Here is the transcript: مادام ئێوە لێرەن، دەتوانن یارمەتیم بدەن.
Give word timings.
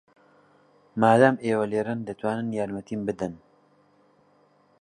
مادام 1.01 1.35
ئێوە 1.45 1.65
لێرەن، 1.71 1.99
دەتوانن 2.07 2.47
یارمەتیم 2.57 3.01
بدەن. 3.07 3.33